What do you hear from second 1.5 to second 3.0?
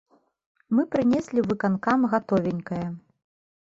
выканкам гатовенькае!